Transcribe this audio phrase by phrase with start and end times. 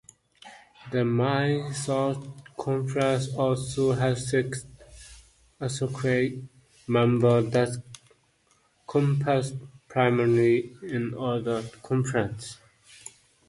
[0.91, 4.65] The Mid-South Conference also has six
[5.59, 6.43] associate
[6.87, 7.69] members that
[8.87, 9.53] compete
[9.87, 12.57] primarily in other conferences.